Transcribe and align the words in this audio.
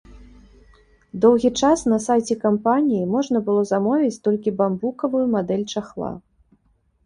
Доўгі 1.25 1.49
час 1.61 1.83
на 1.93 1.99
сайце 2.07 2.37
кампаніі 2.47 3.09
можна 3.17 3.37
было 3.53 3.61
замовіць 3.75 4.19
толькі 4.31 4.57
бамбукавую 4.65 5.25
мадэль 5.39 5.65
чахла. 5.73 6.11